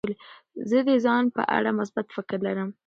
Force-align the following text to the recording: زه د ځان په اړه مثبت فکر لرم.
زه 0.69 0.79
د 0.87 0.89
ځان 1.05 1.23
په 1.35 1.41
اړه 1.57 1.69
مثبت 1.79 2.05
فکر 2.15 2.37
لرم. 2.47 2.69